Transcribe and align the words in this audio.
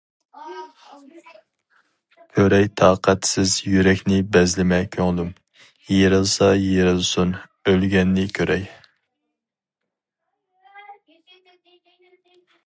كۆرەي 2.37 2.63
تاقەتسىز 2.81 3.53
يۈرەكنى 3.73 4.17
بەزلىمە 4.37 4.79
كۆڭلۈم، 4.97 5.29
يېرىلسا 5.97 6.49
يېرىلسۇن 6.63 7.35
ئۆلگەننى 7.69 8.27
كۆرەي. 8.41 8.67